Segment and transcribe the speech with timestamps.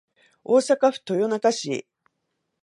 [0.43, 1.85] 大阪府豊中市